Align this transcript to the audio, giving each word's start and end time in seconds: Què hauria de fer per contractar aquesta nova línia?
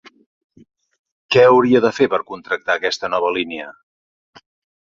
Què 1.35 1.43
hauria 1.49 1.81
de 1.87 1.93
fer 1.97 2.07
per 2.15 2.21
contractar 2.31 2.79
aquesta 2.81 3.13
nova 3.15 3.33
línia? 3.39 3.69